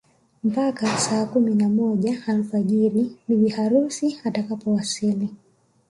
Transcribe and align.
Mpaka 0.43 0.97
saa 0.97 1.25
kumi 1.25 1.55
na 1.55 1.69
moja 1.69 2.21
alfajiri 2.27 3.17
bibi 3.27 3.49
harusi 3.49 4.19
atakapowasili 4.25 5.29